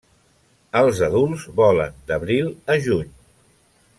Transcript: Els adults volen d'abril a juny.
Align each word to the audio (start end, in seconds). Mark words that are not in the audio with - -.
Els 0.79 1.01
adults 1.07 1.43
volen 1.61 2.01
d'abril 2.09 2.51
a 2.77 2.81
juny. 2.89 3.15